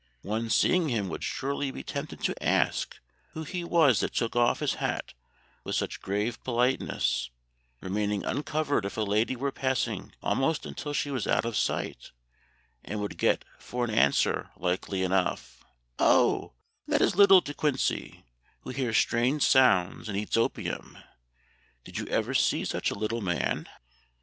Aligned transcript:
One 0.23 0.49
seeing 0.49 0.89
him 0.89 1.09
would 1.09 1.23
surely 1.23 1.69
be 1.69 1.83
tempted 1.83 2.23
to 2.23 2.43
ask 2.43 2.97
who 3.33 3.43
he 3.43 3.63
was 3.63 3.99
that 3.99 4.15
took 4.15 4.35
off 4.35 4.57
his 4.59 4.73
hat 4.81 5.13
with 5.63 5.75
such 5.75 6.01
grave 6.01 6.43
politeness, 6.43 7.29
remaining 7.81 8.25
uncovered 8.25 8.83
if 8.83 8.97
a 8.97 9.01
lady 9.01 9.35
were 9.35 9.51
passing 9.51 10.11
almost 10.23 10.65
until 10.65 10.91
she 10.93 11.11
was 11.11 11.27
out 11.27 11.45
of 11.45 11.55
sight, 11.55 12.09
and 12.83 12.99
would 12.99 13.19
get 13.19 13.45
for 13.59 13.85
an 13.85 13.91
answer 13.91 14.49
likely 14.57 15.03
enough, 15.03 15.63
'Oh, 15.99 16.53
that 16.87 16.99
is 17.03 17.15
little 17.15 17.41
De 17.41 17.53
Quincey, 17.53 18.25
who 18.61 18.71
hears 18.71 18.97
strange 18.97 19.43
sounds 19.43 20.09
and 20.09 20.17
eats 20.17 20.35
opium. 20.35 20.97
Did 21.83 21.99
you 21.99 22.07
ever 22.07 22.33
see 22.33 22.65
such 22.65 22.89
a 22.89 22.95
little 22.97 23.21
man? 23.21 23.69